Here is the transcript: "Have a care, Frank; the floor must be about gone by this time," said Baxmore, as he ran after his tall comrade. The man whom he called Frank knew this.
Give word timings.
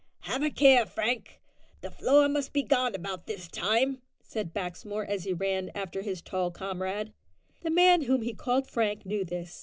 "Have 0.21 0.41
a 0.41 0.49
care, 0.49 0.87
Frank; 0.87 1.39
the 1.81 1.91
floor 1.91 2.27
must 2.27 2.53
be 2.53 2.61
about 2.61 2.93
gone 2.93 3.01
by 3.03 3.21
this 3.27 3.47
time," 3.47 4.01
said 4.23 4.51
Baxmore, 4.51 5.05
as 5.07 5.25
he 5.25 5.33
ran 5.33 5.69
after 5.75 6.01
his 6.01 6.23
tall 6.23 6.49
comrade. 6.49 7.13
The 7.61 7.69
man 7.69 8.01
whom 8.05 8.23
he 8.23 8.33
called 8.33 8.67
Frank 8.67 9.05
knew 9.05 9.23
this. 9.23 9.59